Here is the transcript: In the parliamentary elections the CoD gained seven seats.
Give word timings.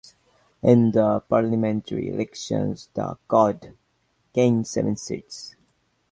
In 0.63 0.89
the 0.89 1.19
parliamentary 1.19 2.09
elections 2.09 2.89
the 2.95 3.19
CoD 3.27 3.75
gained 4.33 4.65
seven 4.65 4.95
seats. 4.95 5.55